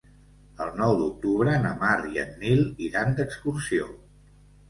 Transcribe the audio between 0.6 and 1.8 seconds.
El nou d'octubre na